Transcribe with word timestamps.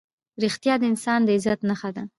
رښتیا 0.43 0.73
د 0.79 0.83
انسان 0.91 1.19
د 1.23 1.29
عزت 1.37 1.59
نښه 1.69 1.89
ده. 1.95 2.03